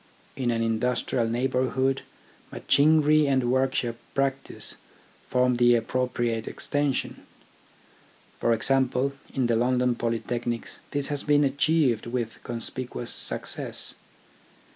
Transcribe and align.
In 0.35 0.49
an 0.49 0.63
industrial 0.63 1.27
neighbourhood, 1.27 2.01
machinery 2.51 3.27
and 3.27 3.51
workshop 3.51 3.97
practice 4.15 4.77
form 5.27 5.57
the 5.57 5.75
appropriate 5.75 6.47
extension. 6.47 7.23
'For 8.39 8.51
example, 8.51 9.13
in 9.35 9.45
the 9.45 9.55
London 9.55 9.93
Polytechnics 9.93 10.79
this 10.89 11.09
has 11.09 11.21
been 11.21 11.43
achieved 11.43 12.07
with 12.07 12.43
conspicuous 12.43 13.11
success. 13.11 13.93